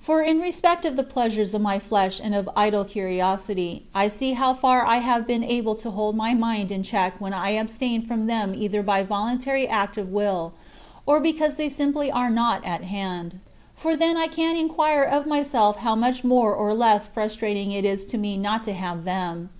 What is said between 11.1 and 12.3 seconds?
because they simply are